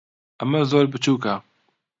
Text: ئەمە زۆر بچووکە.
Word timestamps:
ئەمە 0.39 0.61
زۆر 0.69 0.85
بچووکە. 0.93 1.35